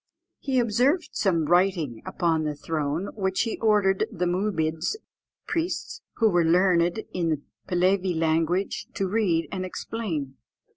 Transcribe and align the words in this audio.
He 0.39 0.57
observed 0.57 1.09
some 1.11 1.45
writing 1.45 2.01
upon 2.07 2.41
the 2.41 2.55
throne, 2.55 3.09
which 3.13 3.41
he 3.41 3.59
ordered 3.59 4.07
the 4.11 4.25
Moobids 4.25 4.95
(priests), 5.47 6.01
who 6.15 6.27
were 6.27 6.43
learned 6.43 7.03
in 7.13 7.29
the 7.29 7.41
Pehlevee 7.67 8.17
language, 8.17 8.87
to 8.95 9.07
read 9.07 9.47
and 9.51 9.63
explain. 9.63 10.37